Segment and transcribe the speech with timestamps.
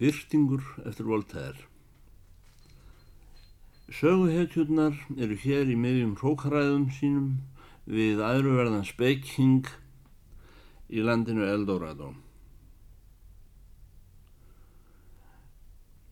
[0.00, 1.66] Byrtingur eftir Voltaire
[3.92, 7.26] Söguhetjurnar eru hér í meðjum hrókaræðum sínum
[7.84, 9.68] við aðruverðan spekking
[10.88, 12.14] í landinu Eldorado.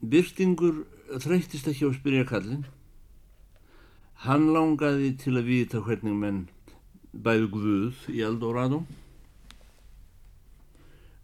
[0.05, 0.84] Byrtingur
[1.25, 2.68] þreytist ekki á að spyrja kallin.
[4.29, 6.45] Hann langaði til að vita hvernig menn
[7.16, 8.84] bæðu guð í Eldorado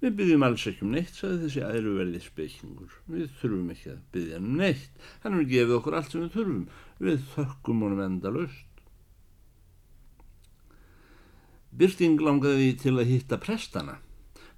[0.05, 2.97] Við byggjum alls ekki um neitt, sagði þessi æruverði spekingur.
[3.09, 4.99] Við þurfum ekki að byggja um neitt.
[5.23, 6.67] Hann er gefið okkur allt sem við þurfum.
[7.07, 8.83] Við þökkum honum enda löst.
[11.73, 13.97] Byrting langaði til að hitta prestana.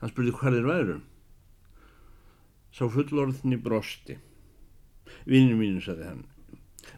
[0.02, 1.06] Hann spurði hvað er værum.
[2.74, 4.18] Sá fullorðni brosti.
[5.30, 6.26] Vinninu mínu, sagði hann.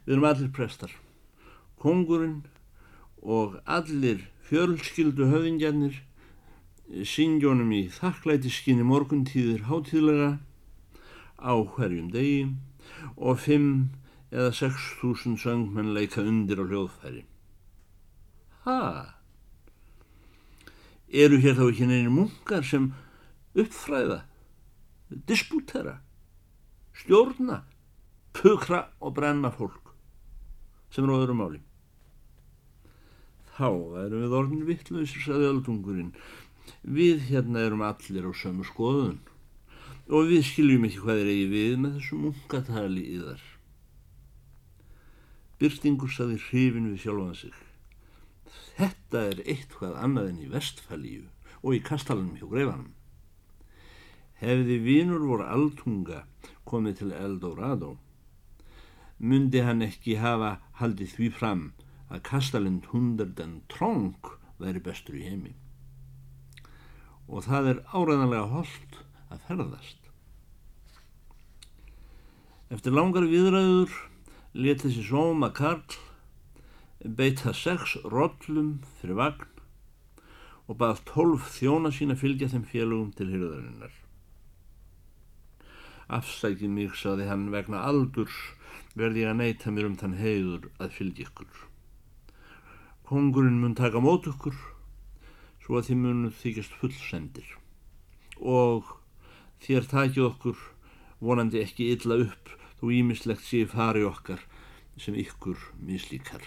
[0.09, 0.97] Við erum allir prestar.
[1.85, 2.47] Kongurinn
[3.21, 6.01] og allir fjölskyldu höfingjarnir
[6.89, 10.31] syngjónum í þakklætiskinni morguntíðir hátíðlega
[11.37, 12.49] á hverjum degi
[13.17, 13.91] og fimm
[14.33, 17.25] eða sex þúsund söngmenn leika undir á hljóðfæri.
[18.65, 18.81] Ha?
[21.09, 22.91] Eru hér þá ekki neynir munkar sem
[23.59, 24.23] uppfræða,
[25.29, 25.99] disputera,
[26.97, 27.63] stjórna,
[28.37, 29.95] pukra og brenna fólk
[30.93, 31.63] sem er á öðru máli?
[33.59, 33.71] Þá
[34.05, 36.13] erum við orðin vittlausir, saði öldungurinn,
[36.83, 39.19] Við hérna erum allir á sömu skoðun
[40.09, 43.43] og við skiljum ekki hvað er eigi við með þessu mungatali í þar.
[45.61, 47.59] Byrtingur saði hrifin við sjálfan sig.
[48.79, 51.27] Þetta er eitthvað annað en í vestfælíu
[51.61, 52.95] og í kastalanum hjá greifanum.
[54.39, 56.23] Hefði vínur voru altunga
[56.69, 57.97] komið til Eldorado,
[59.19, 61.65] myndi hann ekki hafa haldið því fram
[62.09, 65.57] að kastalinn hundardan trónk væri bestur í heimi
[67.29, 69.99] og það er áræðanlega holdt að ferðast.
[72.73, 73.95] Eftir langar viðræður
[74.57, 75.99] let þessi sóma Karl
[77.05, 79.47] beita sex rollum fyrir vagn
[80.69, 83.93] og bað tólf þjóna sína fylgja þeim félugum til hyrðarinnar.
[86.09, 88.37] Afsækið mig, saði hann, vegna aldurs
[88.97, 91.65] verði ég að neyta mér um þann heiður að fylgja ykkur.
[93.09, 94.57] Kongurinn mun taka mót ykkur
[95.69, 97.49] svo að þið munu þykjast fullsendir
[98.41, 98.95] og
[99.61, 100.63] þér takið okkur
[101.21, 104.41] vonandi ekki illa upp þó ímislegt sé fari okkar
[104.97, 106.41] sem ykkur mislíkar.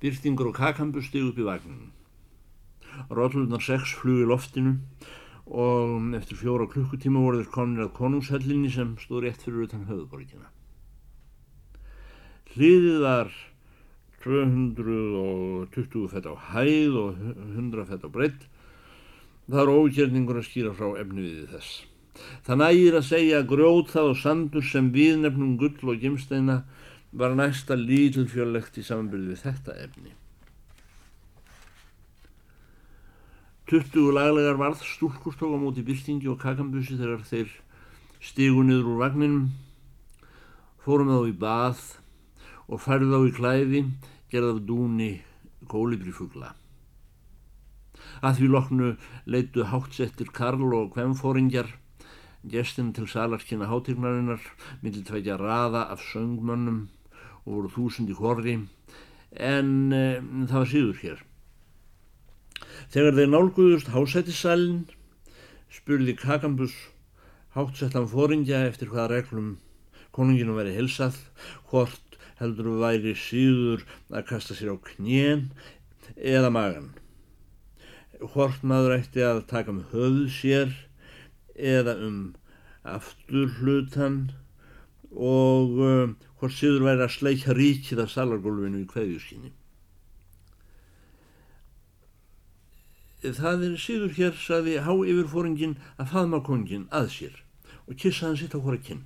[0.00, 1.92] Byrtingur og kakambu stig upp í vagnin.
[3.12, 4.78] Róðlunar sex flug í loftinu
[5.52, 10.48] og eftir fjóra klukkutíma voru þeir konir að konungshöllinni sem stóð rétt fyrir utan höfuborgina.
[12.56, 13.36] Hliðið var
[14.24, 17.22] 220 fett á hæð og
[17.56, 18.46] 100 fett á breytt.
[19.50, 21.82] Það er ókjörningur að skýra frá efni við þess.
[22.46, 26.62] Það nægir að segja að grjótað og sandur sem viðnefnum gull og gemsteina
[27.12, 30.12] var næsta lítilfjöllegt í samanbyrði við þetta efni.
[33.72, 37.52] 20 laglegar varð stúlkur tók á móti byltingi og kakambussi þegar þeir
[38.20, 39.46] stígu niður úr vagninum,
[40.84, 41.80] fórum þá í bað
[42.72, 43.84] og færði þá í klæði
[44.32, 45.12] gerð af dúni
[45.68, 46.54] kólibrifugla.
[48.24, 48.90] Að því loknu
[49.28, 51.68] leitu hátsettir Karl og hvemfóringjar
[52.48, 54.42] gestin til salarkina hátirnarinnar
[54.82, 56.86] millir tveitja raða af söngmönnum
[57.44, 58.56] og voru þúsundi horri
[59.32, 61.20] en e, það var síður hér.
[62.92, 64.82] Þegar þeir nálguðust hásættissalinn
[65.72, 66.74] spurði Kakambus
[67.54, 69.54] hátsettan fóringja eftir hvaða reglum
[70.12, 71.18] konunginu veri hilsað
[71.70, 72.11] hvort
[72.42, 75.48] heldur væri síður að kasta sér á knén
[76.16, 76.90] eða magan.
[78.20, 80.74] Hvort maður ætti að taka um höðu sér
[81.56, 82.20] eða um
[82.82, 84.32] aftur hlutan
[85.12, 89.52] og uh, hvort síður væri að sleika ríkið af salargólfinu í kveðjuskinni.
[93.22, 97.36] Það er síður hér, saði há yfirfóringin að faðma kongin að sér
[97.86, 99.04] og kissa hann sitt á hvora kinn.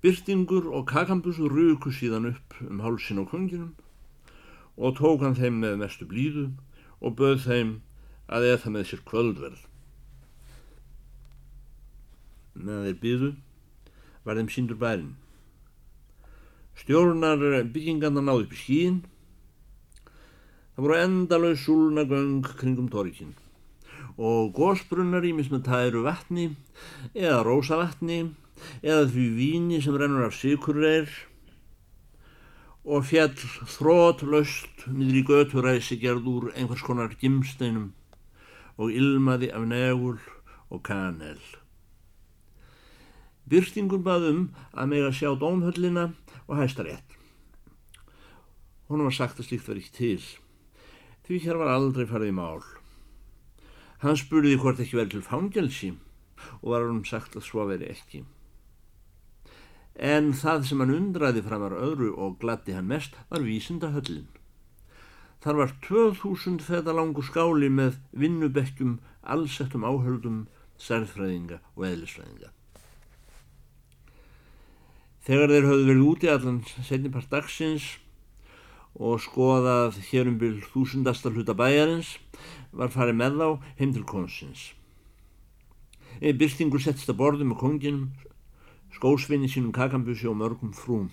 [0.00, 3.74] Byrtingur og kakambusur ruku síðan upp um hálsin á konginum
[4.80, 6.46] og tók hann þeim með mestu blíðu
[7.04, 7.74] og böð þeim
[8.32, 9.60] að eða með sér kvöldverð.
[12.56, 13.30] Meðan þeir byðu
[14.24, 15.12] var þeim síndur bærin.
[16.80, 18.98] Stjórnar byggingarna náðu upp í skíin.
[20.72, 23.36] Það voru endalauð súlna göng kringum torkinn
[24.20, 26.50] og gósbrunnar ímis með tæru vatni
[27.14, 28.22] eða rósa vatni
[28.82, 31.10] eða því víni sem rennur af sykurreir
[32.84, 33.36] og fjall
[33.68, 37.90] þrót löst niður í göturæsi gerð úr einhvers konar gimsteinum
[38.80, 40.18] og ilmaði af negul
[40.70, 41.40] og kanel.
[43.50, 46.10] Byrstingur baðum að meg að sjá dómhöllina
[46.46, 47.16] og hæsta rétt.
[48.88, 50.22] Hún var sagt að slíkt var ekki til.
[51.26, 52.62] Því hér var aldrei farið í mál.
[54.02, 55.90] Hann spurði hvort ekki verið til fangelsi
[56.62, 58.24] og var hann sagt að svo veri ekki.
[59.96, 64.28] En það sem hann undraði framar öðru og glatti hann mest var vísinda höllin.
[65.40, 70.46] Þar var 2000 feta langur skáli með vinnubekkjum, allsettum áhöldum,
[70.80, 72.52] særðfræðinga og eðlisfræðinga.
[75.24, 77.86] Þegar þeir höfðu verið úti allan setnipart dagsins
[78.96, 82.16] og skoðað hér um byrj þúsundastar hluta bæjarins
[82.72, 83.48] var farið með þá
[83.80, 84.62] heim til konsins.
[86.20, 88.08] Byrstingur settist að borðu með konginum,
[88.94, 91.10] skósvinni sínum kakambussi og mörgum frúm.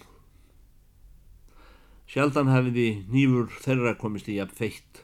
[2.07, 5.03] Sjaldan hafiði nýfur þeirra komist í jafn feitt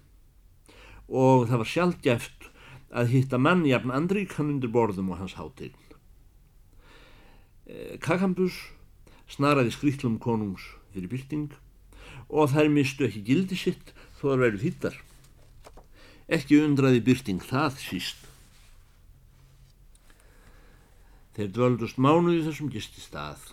[1.13, 2.47] og það var sjaldgæft
[2.93, 5.75] að hitta mann jafn andrík hann undir borðum og hans hátegn.
[7.67, 8.55] Eh, Kakambus
[9.29, 11.51] snaraði skrittlum konungs fyrir byrting
[12.29, 14.95] og þær mistu ekki gildi sitt þó þar verið hittar.
[16.31, 18.22] Ekki undraði byrting það síst.
[21.33, 23.47] Þeir dvöldust mánuði þessum gisti stað.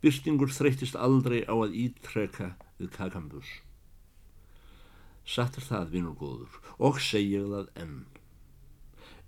[0.00, 3.50] Byrstingur þreytist aldrei á að ítreka við kakambus.
[5.26, 7.98] Satt er það, vinnur góður, og segja það enn.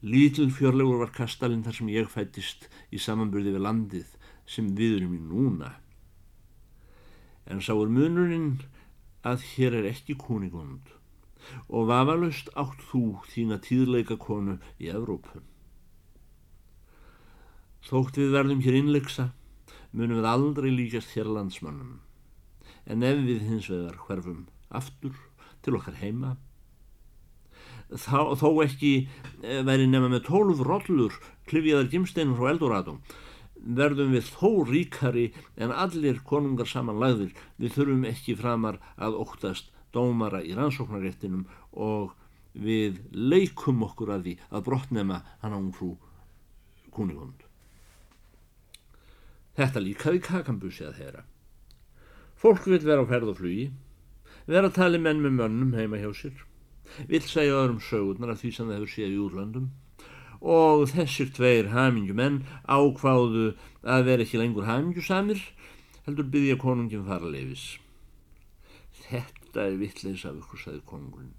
[0.03, 4.17] Lítil fjörlegur var kastalinn þar sem ég fættist í samanbyrði við landið
[4.49, 5.75] sem við erum í núna.
[7.47, 8.51] En sá er munurinn
[9.27, 10.91] að hér er ekki kúningund
[11.69, 15.52] og vafalust átt þú þína tíðleika konu í Evrópum.
[17.83, 19.33] Þótt við verðum hér innleiksa
[19.93, 21.99] munum við aldrei líkast hér landsmannum
[22.91, 25.19] en ef við hins vegar hverfum aftur
[25.63, 26.37] til okkar heima
[27.93, 28.93] þá, þó ekki
[29.43, 31.19] eh, væri nema með tólf rollur
[31.51, 33.03] klifjaðar gimsteinum frá Eldorádum
[33.63, 37.31] verðum við þó ríkari en allir konungar samanlagðir.
[37.63, 42.17] Við þurfum ekki framar að óttast dómara í rannsóknaréttinum og
[42.53, 45.95] við leikum okkur að því að brottnema hann án frú
[46.93, 47.52] kúnigund
[49.59, 51.23] Þetta líkaði kakambusi að heyra.
[52.41, 53.67] Fólk vil vera á ferð og flugi,
[54.49, 56.41] vera að tala menn með mönnum heima hjá sér,
[57.11, 59.69] vil segja öðrum sögurnar af því sem það hefur séð í úrlandum
[60.43, 63.53] og þessir tveir hamingjumenn ákváðu
[63.87, 65.39] að vera ekki lengur hamingjusamir,
[66.09, 67.67] heldur byggja konungin fara að lefis.
[69.05, 71.37] Þetta er vittleins af ykkur, sagði konungurinn.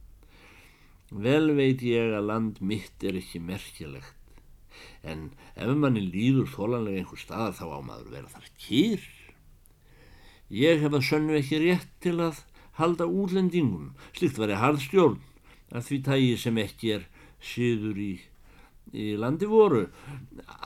[1.12, 4.23] Vel veit ég að land mitt er ekki merkilegt
[5.04, 9.06] en ef manni líður þólanlega einhver stað þá á maður vera þar kýr.
[10.54, 12.44] Ég hef að sönnu ekki rétt til að
[12.78, 15.20] halda útlendingum, slikt veri harðstjórn,
[15.74, 17.08] að því tægi sem ekki er
[17.44, 18.14] síður í,
[18.94, 19.88] í landi voru.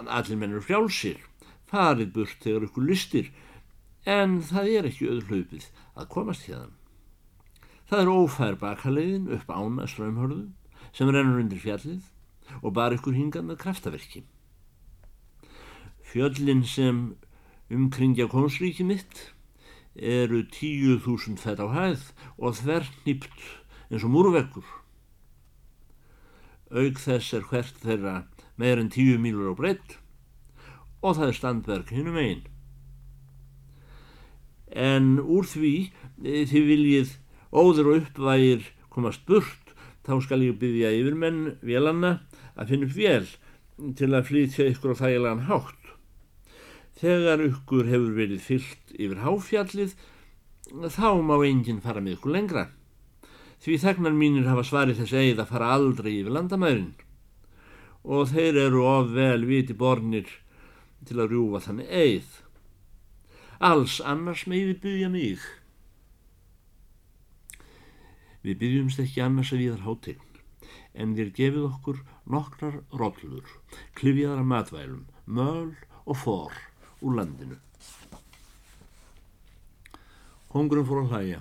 [0.03, 1.19] Allir mennur frjálsir,
[1.67, 3.31] farið burt þegar ykkur listir,
[4.07, 6.71] en það er ekki auðhlaupið að komast hérna.
[7.87, 10.45] Það er ófær bakaleiðin upp ána ströymhörðu
[10.95, 12.07] sem rennur undir fjallið
[12.61, 14.23] og bar ykkur hingað með kraftaverki.
[16.07, 17.15] Fjöllin sem
[17.73, 19.27] umkringja konsríki mitt
[19.97, 23.47] eru tíu þúsund fett á hæð og þver nýpt
[23.91, 24.67] eins og múrvekkur.
[26.71, 28.17] Aug þess er hvert þeirra
[28.59, 29.97] meir en tíu mílur á breytt
[31.01, 32.43] og það er standverk hinnum einn.
[34.67, 35.73] En úr því
[36.23, 37.13] e, þið viljið
[37.55, 39.73] óður og uppvægir komast burt
[40.07, 42.17] þá skal ég byggja yfirmenn vélanna
[42.57, 43.27] að finna upp vél
[43.97, 45.83] til að flytja ykkur á þægilegan hátt.
[46.97, 49.93] Þegar ykkur hefur verið fyllt yfir háfjallið
[50.93, 52.65] þá má enginn fara með ykkur lengra.
[53.61, 56.95] Því þegnar mínir hafa svarið þess eigið að fara aldrei yfir landamærin
[58.07, 60.29] og þeir eru of vel viti bornir
[61.07, 62.29] til að rjúfa þannig eigið.
[63.67, 65.43] Alls annars meði byggja mig.
[68.45, 70.26] Við byggjumst ekki annars að við þar hátegn
[70.97, 72.01] en þér gefið okkur
[72.33, 73.45] nokkrar rollur,
[73.97, 75.71] klifjaðar af matvælum, möl
[76.05, 76.57] og for
[77.01, 77.57] úr landinu.
[80.51, 81.39] Kongurum fór að hlæja.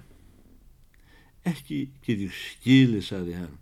[1.46, 3.58] Ekki get ég skilið, sagði hann,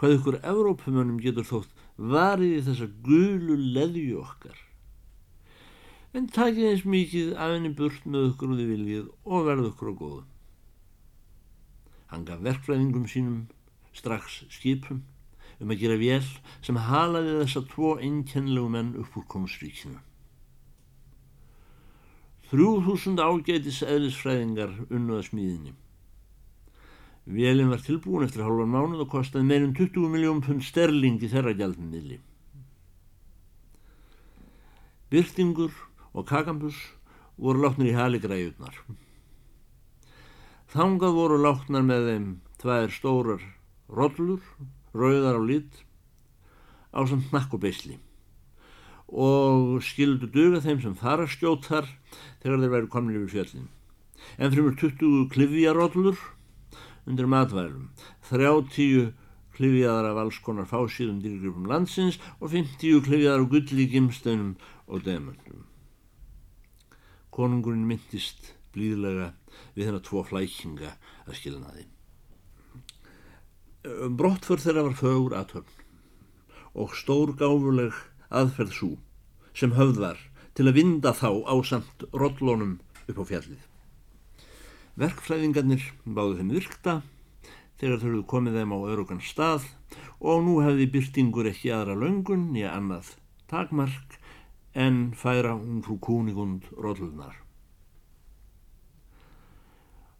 [0.00, 4.56] hvað ykkur Evrópumönnum getur þótt varið í þessa gulu leðju okkar.
[6.16, 9.92] En takið eins mikið af henni burt með okkur og þið viljið og verðu okkur
[9.92, 10.22] á góðu.
[12.10, 13.44] Hann gaf verkfræðingum sínum
[13.96, 15.04] strax skipum
[15.60, 16.26] um að gera vél
[16.64, 19.98] sem halaði þessa tvo einkennlegu menn upp úr komstríkinu.
[22.50, 25.72] Þrjú þúsund ágætis eðlisfræðingar unnuða smíðinni.
[27.26, 31.56] Vélinn var tilbúin eftir halvan mánuð og kostaði meirinn 20 miljón pund sterling í þeirra
[31.58, 32.20] gjaldmiðli.
[35.10, 35.74] Byrtingur
[36.14, 36.78] og kakambus
[37.34, 38.78] voru látnir í haligræjurnar.
[40.70, 42.30] Þangað voru látnar með þeim
[42.62, 43.42] tvær stórar
[43.90, 44.40] rollur,
[44.96, 45.84] rauðar á lit,
[46.96, 48.00] á samt nakkubeisli
[49.06, 51.86] og skildu duga þeim sem fara skjótar
[52.42, 53.68] þegar þeir væri komin yfir fjöllin.
[54.38, 56.18] En fyrir 20 klifjarollur
[57.06, 57.90] undir matvælum,
[58.28, 59.12] 30
[59.56, 65.64] klifjaðar af alls konar fásíðum dýrgrupum landsins og 50 klifjaðar af gulli gimsteinum og demöndum.
[67.30, 69.32] Konungurinn myndist blíðlega
[69.76, 71.95] við þennar tvo flækinga að
[73.86, 74.16] skilnaði.
[74.16, 75.84] Brottför þeirra var fögur aðtöfn
[76.76, 77.94] og stór gáfuleg
[78.28, 78.96] aðferð svo
[79.54, 80.18] sem höfðar
[80.54, 83.62] til að vinda þá á samt rollónum upp á fjallið.
[84.96, 87.02] Verkflæðingarnir báðu þeim virkta
[87.80, 89.64] þegar þau komið þeim á örugan stað
[90.20, 93.16] og nú hefði byrtingur ekki aðra löngun nýja annað
[93.48, 94.18] takmark
[94.74, 97.36] en færa hún frú kúnigund rollunar.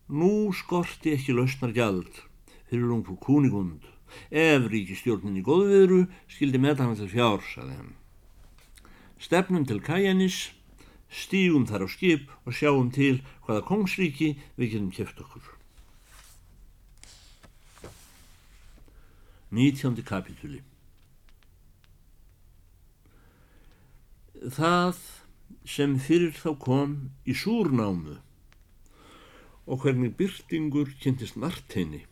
[0.09, 2.23] Nú skorti ekki lausnar gjald
[2.71, 3.87] fyrir hún frú kúnigund
[4.31, 7.93] ef ríkistjórnin í góðviðru skildi með hann til fjárs að henn.
[9.19, 10.51] Stefnum til Kajanis
[11.11, 15.53] stígum þar á skip og sjáum til hvaða kongsríki við getum kæft okkur.
[19.57, 20.03] 19.
[20.03, 20.59] kapitúli
[24.37, 24.99] Það
[25.67, 28.19] sem fyrir þá kom í súrnámu
[29.67, 32.05] og hvernig byrtingur kynntist margteini.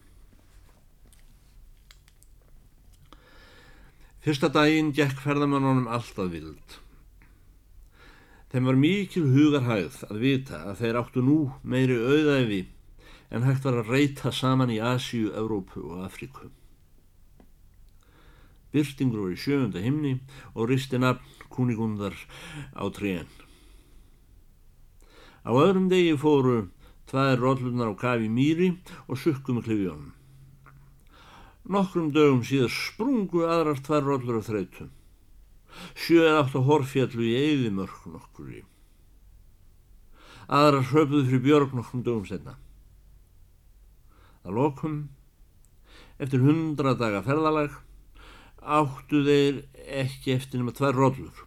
[4.24, 6.78] Fyrsta daginn gekk ferðamannunum alltaf vild.
[8.48, 12.60] Þeim var mikil hugarhægð að vita að þeir áttu nú meiri auðæfi
[13.28, 16.48] en hægt var að reyta saman í Asíu, Evrópu og Afríku.
[18.72, 20.14] Byrtingur var í sjöfunda himni
[20.54, 22.16] og risti nafn kúnigundar
[22.72, 23.28] á tréen.
[25.44, 26.70] Á öðrum degi fóru
[27.12, 28.72] tvaðir rollunar á kafi mýri
[29.04, 30.12] og sukku með klifjónum.
[31.64, 34.90] Nokkrum dögum síðar sprungu aðrar tvær rollur af þreytum.
[35.96, 38.60] Sjöð átt að horfjallu í eðimörk nokkur í.
[40.44, 42.58] Aðra hröpuðu fyrir björg nokkrum dögum senna.
[44.44, 45.00] Það lokum,
[46.20, 47.80] eftir hundra daga ferðalag,
[48.60, 49.64] áttu þeir
[50.04, 51.44] ekki eftir nema tvær róllur.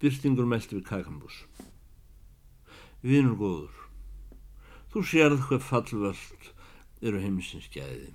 [0.00, 1.46] Byrstingur meldi við kakambús.
[3.00, 3.84] Vinnur góður,
[4.92, 6.50] þú sérð hvað fallvöld
[7.00, 8.12] eru heimsins gæði.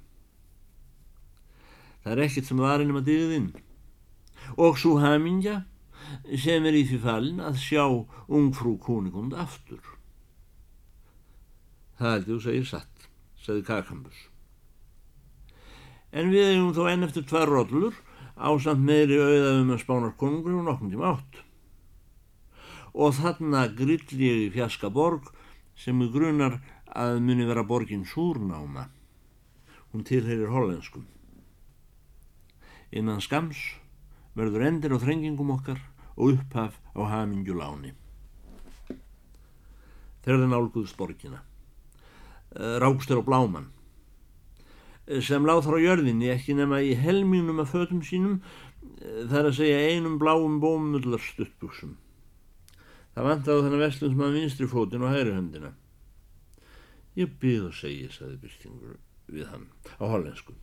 [2.03, 3.53] Það er ekkert sem var einum að dyðið inn
[4.61, 5.63] og svo hamingja
[6.37, 7.83] sem er í því fallin að sjá
[8.29, 9.81] ungfrú kúningund aftur.
[11.97, 13.07] Það held ég að segja satt,
[13.41, 14.19] segði Kakambus.
[16.15, 17.97] En við hefum þó enn eftir tvær róllur
[18.35, 21.41] ásamt meðri auðaðum að spánar konungur og nokkum tíma átt.
[22.95, 25.31] Og þarna grill ég í fjaska borg
[25.79, 26.59] sem við grunar
[26.95, 28.87] að muni vera borgin Súrnáma.
[29.91, 31.05] Hún tilheyrir hollenskum.
[32.95, 33.59] Innan skams
[34.35, 35.81] verður endir á þrengingum okkar
[36.15, 37.93] og upphaf á hamingjuláni.
[40.23, 41.41] Þegar það nálguðst borgina.
[42.55, 43.67] Eh, Rákstur og Bláman
[45.07, 49.49] eh, sem láð þar á jörðinni ekki nema í helmínum af fötum sínum eh, þar
[49.51, 51.97] að segja einum bláum bómullar stuttbúsum.
[53.15, 55.75] Það vant á þennan að vinstri fótin og hægri höndina.
[57.15, 58.97] Ég byrð og segi, saði Byrtingur
[59.31, 59.67] við hann
[59.99, 60.55] á hollensku.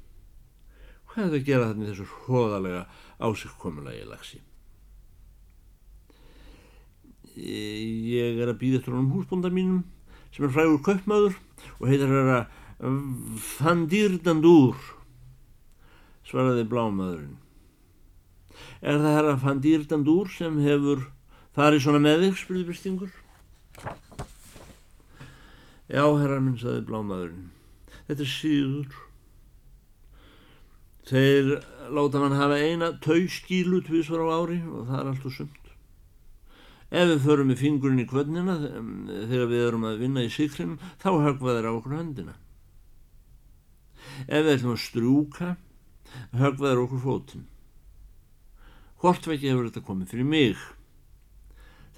[1.08, 2.82] Hvað er það að gera þarna í þessu hróðalega
[3.28, 4.40] ásikkomulagi lagsi?
[7.32, 9.82] Ég er að býða eftir honum húsbóndar mínum
[10.32, 11.38] sem er frægur kaupmaður
[11.78, 12.40] og heitar hæra
[12.82, 14.76] Fandýrdandur
[16.28, 17.36] svaraði blámaðurinn.
[18.82, 21.06] Er það hæra Fandýrdandur sem hefur
[21.56, 23.12] farið svona með þig, spurði Bristingur.
[25.92, 27.50] Já, herrar minn, saði blámaðurinn.
[28.08, 29.00] Þetta er síður
[31.08, 31.56] Þeir
[31.90, 35.70] láta mann hafa eina tauskílu tvísvar á ári og það er alltaf sumt.
[36.92, 41.08] Ef við förum með fingurinn í kvöldnina þegar við erum að vinna í sikrinum þá
[41.24, 42.34] högva þeir á okkur höndina.
[44.28, 45.48] Ef við ætlum að strúka
[46.38, 47.48] högva þeir okkur fótinn.
[49.02, 50.62] Hvort vekki hefur þetta komið fyrir mig.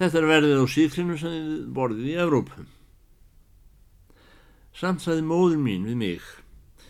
[0.00, 1.44] Þetta er verðið á síkrinu sem
[1.76, 2.64] borðið í Evrópu.
[4.74, 6.24] Samt sæði móður mín við mig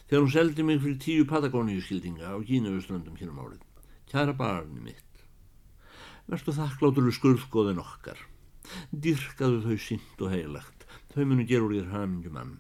[0.09, 3.61] þegar hún seldi mig fyrir tíu Patagóníuskildinga á Gínauslandum hér um árið.
[4.09, 5.25] Kæra barni mitt,
[6.31, 8.21] verðstu þakkláttur við skurðgóðin okkar.
[8.89, 12.57] Dyrkaðu þau sínt og heilagt, þau munu gera úr þér hamingjum mann.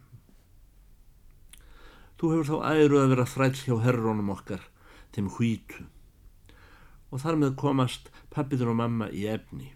[2.20, 4.64] Þú hefur þá æru að vera þræll hjá herrónum okkar,
[5.16, 5.86] þeim hvítu.
[7.08, 9.72] Og þar með komast pappitur og mamma í efni.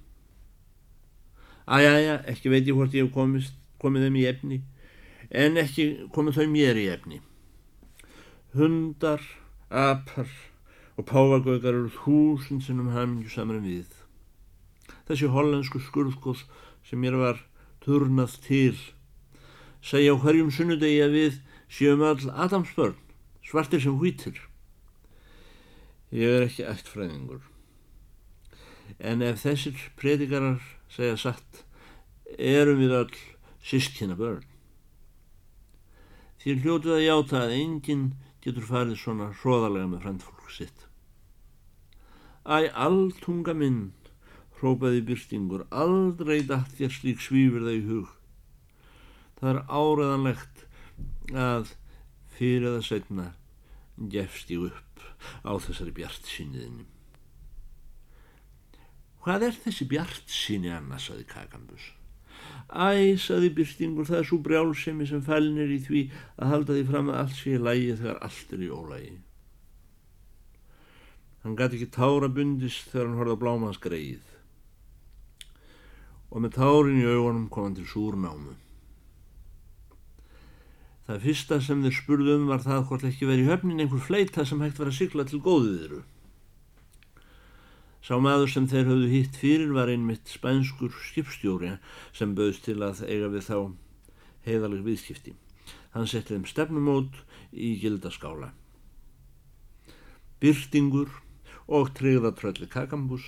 [1.69, 4.59] Æjæja, ekki veit ég hvort ég hef komist, komið þeim í efni,
[5.31, 7.21] en ekki komið þau mér í efni.
[8.57, 9.23] Hundar,
[9.69, 10.31] apar
[10.99, 13.91] og páfagögar eru þúsund sinnum hamingju saman við.
[15.09, 16.47] Þessi hollensku skurðkóð
[16.89, 17.43] sem mér var
[17.85, 18.77] turnað til
[19.85, 21.39] segja á hverjum sunnudegi að við
[21.71, 22.97] séum all Adamsbörn,
[23.45, 24.41] svartir sem hvítir.
[26.11, 27.43] Ég er ekki ættfræðingur.
[28.99, 31.65] En ef þessir predikarar segja satt,
[32.39, 33.19] erum við all
[33.65, 34.48] sískina börn.
[36.43, 38.05] Þér hljótuð að játa að enginn
[38.45, 40.85] getur farið svona hróðalega með frendfólk sitt.
[42.47, 43.81] Æ, alltunga minn,
[44.61, 48.15] hrópaði byrstingur, aldrei dætt þér slík svífur það í hug.
[49.39, 50.63] Það er áreðanlegt
[51.35, 51.75] að
[52.39, 53.27] fyrir það setna
[54.15, 55.05] gefst ég upp
[55.43, 56.87] á þessari bjart síniðinni.
[59.27, 61.93] Hvað er þessi bjart síni annars, saði Kakambus.
[62.69, 66.03] Æ, saði Byrstingur, það er svo brjálsemi sem fælnir í því
[66.37, 69.15] að halda því fram að allt sé í lægi þegar allt er í ólægi.
[71.45, 74.35] Hann gæti ekki tára bundist þegar hann horfði á blámans greið
[76.29, 78.55] og með tárin í augunum kom hann til súrnámu.
[81.09, 84.45] Það fyrsta sem þeir spurðu um var það hvort ekki verið í höfnin einhver fleita
[84.45, 86.03] sem hægt var að sykla til góðiðru.
[88.05, 91.75] Sá maður sem þeir höfðu hitt fyrir var einmitt spænskur skipstjóri
[92.17, 93.59] sem bauðst til að eiga við þá
[94.47, 95.35] heiðaleg viðskipti.
[95.95, 98.53] Hann setti þeim stefnumót í gildaskála.
[100.39, 101.11] Byrtingur
[101.67, 103.27] og tryggðatrölli kakambús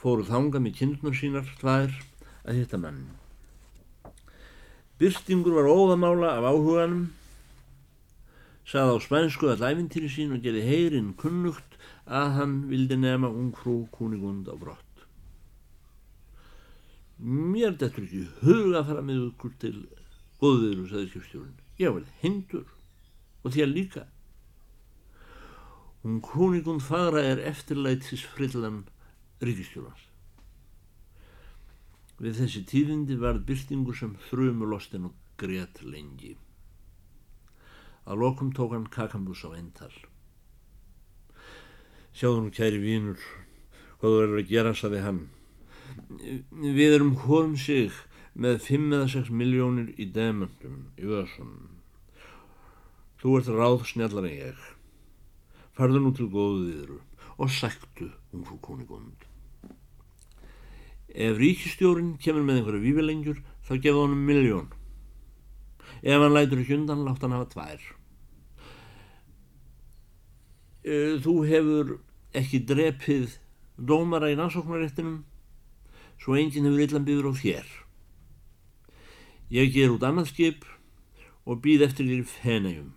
[0.00, 1.92] fóru þanga með kindnur sínar tvær
[2.48, 3.02] að hitta mann.
[5.00, 7.04] Byrstingur var óðamála af áhuganum,
[8.68, 11.69] sað á spænsku all æfintýri sín og gerði heyrinn kunnugt
[12.10, 15.04] að hann vildi nefna ungfrú kúnigund á brott.
[17.20, 19.76] Mér dettur ekki huga að fara með okkur til
[20.40, 21.56] góðviður og sæðiskjöfstjórun.
[21.78, 22.66] Ég var hindur
[23.44, 24.04] og þér líka.
[26.02, 28.86] Hún kúnigund fagra er eftirlætis frillan
[29.44, 30.06] ríkistjórnars.
[32.20, 36.34] Við þessi tíðindi varð byrtingu sem þrjumulostin og grétt lengi.
[38.04, 39.92] Að lokum tók hann kakambús á eintal.
[42.16, 43.20] Sjáðum kæri vínur,
[44.00, 45.20] hvað þú verður að gera, saði hann.
[46.60, 47.94] Við erum hórum sig
[48.34, 51.54] með 5 eða 6 miljónir í demöndum í vöðsum.
[53.20, 54.66] Þú ert ráð snjallar en ég.
[55.76, 56.98] Farðu nú til góðu viðru
[57.40, 59.26] og sæktu um frú konigund.
[61.10, 64.68] Ef ríkistjórin kemur með einhverju vífilengjur þá gefa honum miljón.
[66.02, 67.99] Ef hann lætur ekki undan látt hann hafa tvær.
[70.80, 71.96] E, þú hefur
[72.36, 73.36] ekki drepið
[73.76, 75.22] dómara í rannsóknaréttinum
[76.20, 77.70] svo enginn hefur illan byrður á þér.
[79.50, 80.66] Ég ger út annað skip
[81.48, 82.92] og býð eftir þér í feneium.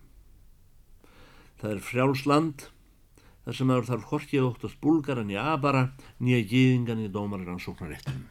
[1.60, 2.68] Það er frjálsland
[3.44, 5.88] þar sem það þarf horkið óttast búlgaran í abara
[6.20, 8.22] nýja gýðingan í dómarar ansóknaréttum.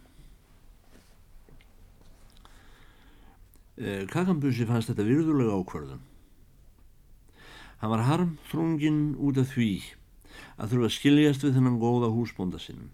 [3.74, 6.02] Eh, Kakambusi fannst þetta virðulega ákvarðum.
[7.84, 9.72] Hann var harm þrungin út af því
[10.56, 12.86] að þurfa að skiljast við þennan góða húsbónda sinn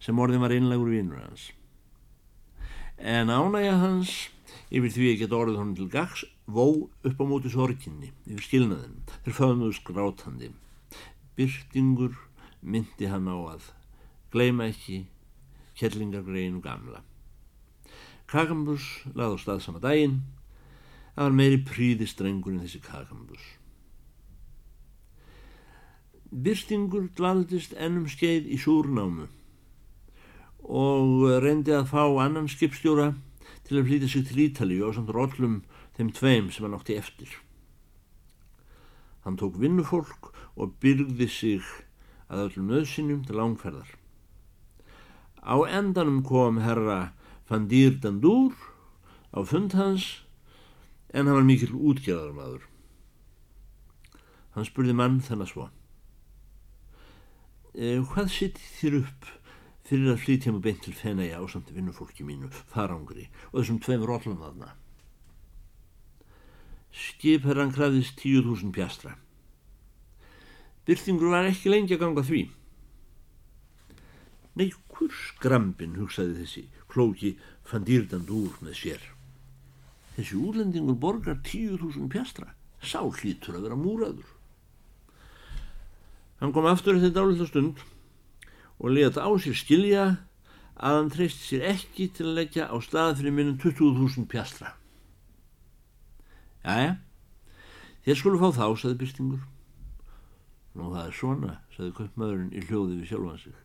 [0.00, 1.50] sem orðin var einlegur vinnur hans.
[2.96, 4.14] En ánægja hans
[4.72, 8.96] yfir því að geta orðið honum til gags vó upp á móti sorginni yfir skilnaðin
[9.10, 10.50] þegar föðnuðu skrátandi
[11.36, 12.16] byrtingur
[12.64, 13.70] myndi hann á að
[14.32, 15.02] gleima ekki
[15.76, 17.04] kellingargreinu gamla.
[18.24, 20.22] Kakambus lagði á stað sama daginn
[21.12, 23.59] það var meiri príðistrengur en þessi kakambus.
[26.30, 29.24] Byrtingur dvaldist ennum skeið í súrnámu
[30.62, 33.08] og reyndi að fá annan skipstjóra
[33.66, 35.56] til að flýta sig til Ítalíu og samt róllum
[35.96, 37.32] þeim tveim sem hann átti eftir.
[39.26, 41.66] Hann tók vinnufólk og byrði sig
[42.30, 43.90] að öllum nöðsynum til langferðar.
[45.42, 47.10] Á endanum kom herra
[47.50, 48.54] Van Dýrdandur
[49.34, 50.22] á fund hans
[51.10, 52.62] en hann var mikil útgjörðarmadur.
[54.54, 55.70] Hann spurði mann þennan svo.
[57.80, 59.28] E, hvað sitt þér upp
[59.88, 64.02] fyrir að flytja mig beint til fenæja á samt vinnufólki mínu, farangri og þessum tveim
[64.04, 64.74] róllum þarna?
[66.92, 69.14] Skipherran krafðist tíu þúsund pjastra.
[70.84, 72.42] Byrtingur var ekki lengi að ganga því.
[74.60, 77.32] Nei, hver skrambin, hugsaði þessi klóki
[77.64, 79.06] fann dýrdand úr með sér.
[80.18, 82.52] Þessi útlendingur borgar tíu þúsund pjastra.
[82.84, 84.28] Sá hlýtur að vera múraður.
[86.40, 87.80] Hann kom aftur eftir dálitla stund
[88.80, 90.04] og leta á sér skilja
[90.80, 94.72] að hann treysti sér ekki til að leggja á stað fyrir minnum 20.000 pjastra.
[96.64, 96.94] Jæja,
[98.06, 99.42] þér skulle fá þá, saði Byrstingur.
[100.76, 103.56] Nú það er svona, saði köpmaðurinn í hljóði við sjálfan sig.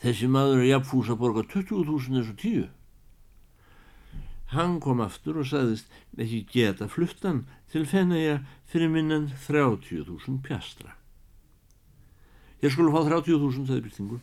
[0.00, 2.68] Þessi maður er jafnfús að borga 20.000 eins og tíu.
[4.54, 10.96] Hann kom aftur og saðist ekki geta fluttan til fennaja fyrir minnan 30.000 pjastra.
[12.60, 14.20] Ég skulle fá 30.000, sagði Byrstingur.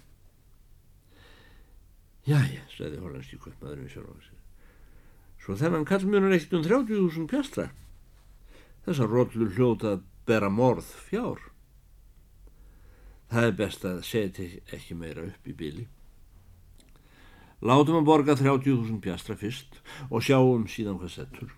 [2.28, 4.40] Jæja, sagði hollandski kvöldmaðurinn við sjálf á sig.
[5.42, 7.70] Svo þennan kallmjörnur eitt um 30.000 pjastra.
[8.86, 11.40] Þessar róllur hljóta að bera morð fjár.
[13.32, 15.88] Það er best að setja ekki meira upp í bíli.
[17.64, 19.80] Látum að borga 30.000 pjastra fyrst
[20.12, 21.56] og sjáum síðan hvað settur.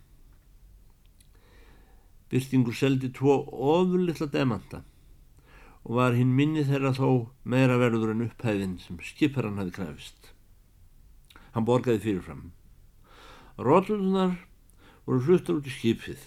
[2.30, 3.36] Byrtingur seldi tvo
[3.74, 4.84] ofurlittla demanta
[5.90, 7.08] og var hinn minni þeirra þó
[7.50, 10.30] meira verður en upphæðin sem skiparan hafi krafist.
[11.56, 12.52] Hann borgaði fyrirfram.
[13.58, 14.36] Rótlunar
[15.08, 16.22] voru fluttar út í skipið.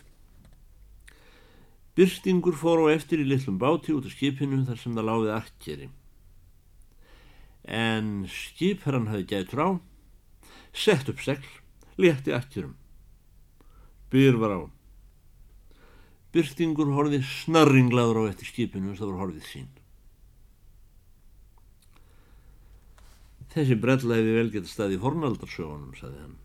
[1.95, 5.89] Byrstingur fór á eftir í litlum báti út af skipinu þar sem það láfið akkeri.
[7.63, 9.79] En skipherran hafi gæt rá,
[10.75, 11.47] sett upp segl,
[12.03, 12.75] létti akkerum.
[14.11, 14.61] Byr var á.
[16.33, 19.69] Byrstingur horfið snarringlaður á eftir skipinu þess að voru horfið sín.
[23.53, 26.39] Þessi brella hefði vel gett stað í fornaldarsögunum, saði hann.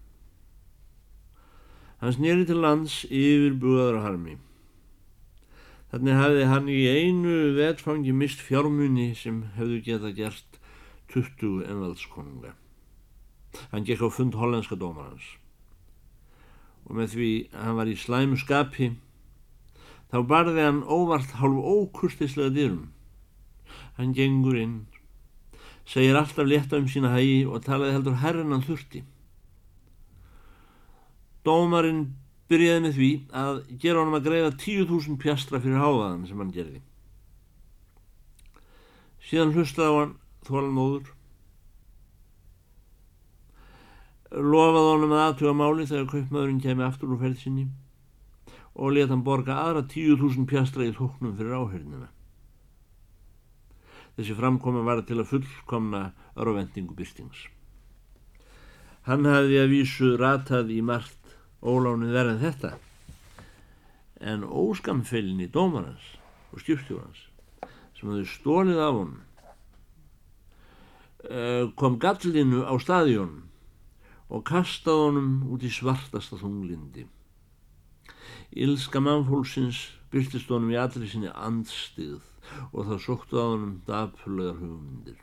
[2.01, 4.35] Hann snýri til lands yfir búaður á harmi.
[5.93, 10.59] Þannig hafði hann í einu vetfangi mist fjármunni sem hefðu geta gert
[11.15, 12.57] 20 envaldskonunga.
[13.71, 15.37] Hann gekk á fund hollandska dómarans
[16.87, 18.93] og með því hann var í slæmu skapi
[20.11, 22.85] þá barði hann óvart hálf ókustislega dyrum.
[23.97, 24.77] Hann gengur inn
[25.87, 29.03] segir alltaf létta um sína hægi og talaði heldur herrinan þurfti.
[31.47, 32.09] Dómarinn
[32.51, 36.81] byrjaði með því að gera honum að greiða 10.000 pjastra fyrir háðaðan sem hann gerði.
[39.27, 40.13] Síðan hlustaði á hann
[40.47, 41.13] þólan móður.
[44.31, 47.69] Lofaði honum að aðtuga máli þegar kaupmaðurinn kemi aftur úr ferð sinni
[48.77, 52.09] og leta hann borga aðra 10.000 pjastra í þóknum fyrir áhörnina.
[54.17, 56.03] Þessi framkoma var til að fullkomna
[56.37, 57.47] örvendingu byrstings.
[59.09, 62.71] Hann hafði að vísu ratað í margt ólánið verðan þetta,
[64.21, 66.05] en óskamfellin í dómarans
[66.53, 67.25] og skipstjórans
[67.97, 69.19] sem hafði stólið af honum
[71.29, 73.45] eh, kom gallinu á stadiónum
[74.29, 77.05] og kastaði honum út í svartasta þunglindi.
[78.55, 79.79] Ílska mannfólksins
[80.11, 82.21] byrtist honum í allri sinni andstið
[82.71, 85.17] og það sóktu á honum dapurlegar hugmyndir.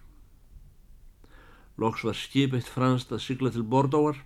[1.80, 4.20] Loks var skip eitt franst að sigla til Bordóar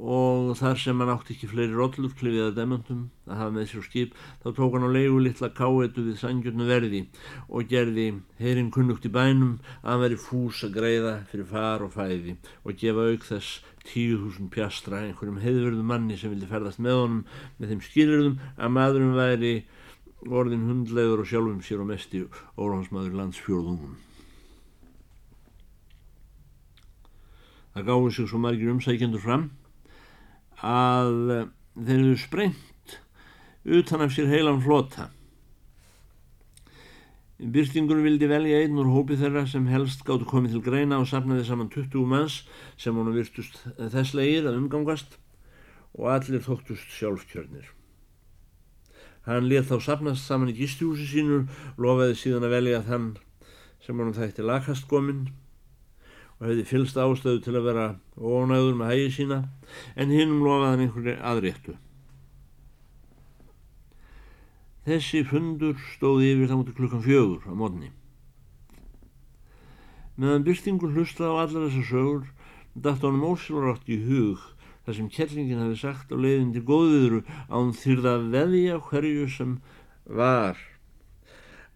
[0.00, 4.14] og þar sem hann átti ekki fleiri róllur klifiða demöntum að hafa með sér skip
[4.40, 7.02] þá tók hann á leigu litla káetu við sangjörnu verði
[7.48, 8.06] og gerði
[8.40, 12.80] herin kunnugt í bænum að hann veri fús að greiða fyrir far og fæði og
[12.80, 17.22] gefa auk þess tíu þúsund pjastra einhverjum heiðverðu manni sem vildi ferðast með honum
[17.58, 19.54] með þeim skilurðum að maðurum væri
[20.28, 23.96] orðin hundlegur og sjálfum sér og mesti óránsmaður landsfjörðungum.
[27.70, 29.48] Það gáði sig svo margir umsækjendur fram
[30.66, 32.98] að eh, þeir eru sprengt
[33.64, 35.08] utan af sér heilan flota.
[37.40, 41.46] Byrstingur vildi velja einn úr hópi þeirra sem helst gáttu komið til greina og sapnaði
[41.48, 42.42] saman 20 manns
[42.76, 45.16] sem honum virtust þesslegir að umgangast
[45.96, 47.70] og allir þóttust sjálfkjörnir.
[49.24, 51.46] Hann let þá sapnast saman í gistjúsi sínu,
[51.80, 53.08] lofaði síðan að velja þann
[53.84, 55.30] sem hann þætti lakast kominn
[56.40, 59.38] og hefði fylst ástöðu til að vera ónæður með hægi sína,
[59.94, 61.74] en hinnum lofaði hann einhverju aðréttu.
[64.88, 67.90] Þessi fundur stóði yfir þá mútið klukkan fjögur á mótni.
[70.16, 72.24] Meðan byrstingur hlusta á allar þessar sögur,
[72.72, 74.40] dætt honum ósilvarátt í hug
[74.86, 77.20] þar sem kettlingin hafi sagt á leiðin til góðviðru
[77.52, 79.52] án þyrða veðja hverju sem
[80.08, 80.56] var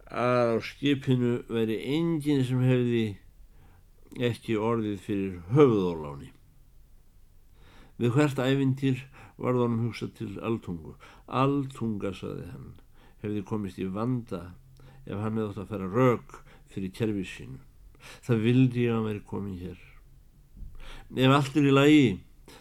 [0.08, 3.04] að á skipinu veri enginn sem hefði
[4.20, 6.30] ekki orðið fyrir höfuðóláni.
[7.98, 9.04] Við hvert ævintýr
[9.38, 10.94] var það hann hugsað til alltungu.
[11.26, 12.74] Alltunga, saði hann,
[13.22, 14.42] hefði komist í vanda
[15.04, 16.36] ef hann hefði átt að færa rauk
[16.74, 17.58] fyrir kerfið sín.
[18.26, 19.82] Það vildi ég að veri komið hér.
[21.14, 22.06] Ef allt er í lagi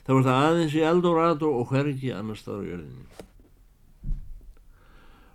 [0.06, 3.08] þá er það aðeins í Eldorado og hvergi annar staðar á jörðinni.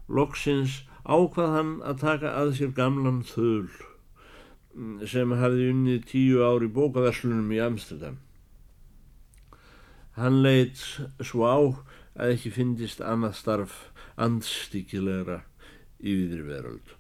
[0.09, 3.69] Loksins ákvað hann að taka að sér gamlan þöl
[5.11, 8.19] sem hafði unnið tíu ári bókaverslunum í Amsterdam.
[10.19, 10.81] Hann leitt
[11.23, 11.59] svo á
[12.19, 13.75] að ekki fyndist annað starf
[14.19, 15.43] andstíkilegra
[16.03, 16.95] í viðri veröld.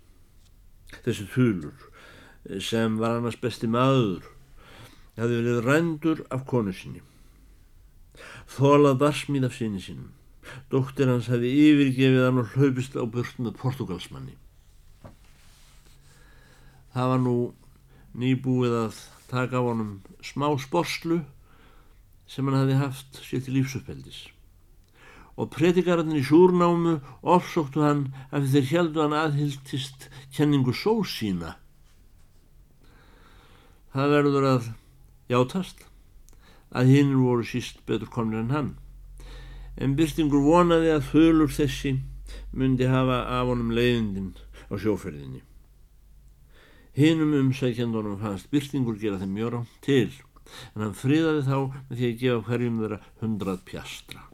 [1.04, 4.26] Þessi þulur sem var annars besti maður
[5.18, 7.02] hafði verið rændur af konu sinni.
[8.48, 10.12] Þólað barsmíð af sinni sinum.
[10.72, 14.36] Dóttir hans hefði yfirgefið hann og hlaupist á burt með portugalsmanni.
[16.94, 17.34] Það var nú
[18.14, 21.20] nýbúið að taka á honum smá sporslu
[22.28, 24.20] sem hann hefði haft sér til lífsuppeldis.
[25.38, 31.54] Og predikararnir í súrnámu ofsóttu hann af þeir heldu hann aðhildtist kenningu sósína.
[33.94, 34.72] Það verður að
[35.30, 35.86] játast
[36.74, 38.70] að hinn voru síst betur komnir en hann.
[39.78, 41.94] En Byrstingur vonaði að þölur þessi
[42.52, 44.34] myndi hafa af honum leiðindin
[44.68, 45.47] á sjóferðinni.
[46.98, 50.08] Hinnum umsækjandunum fannst Byrstingur gera þeim mjög rátt til
[50.74, 54.27] en hann friðaði þá með því að gefa hverjum þeirra hundrað pjastra.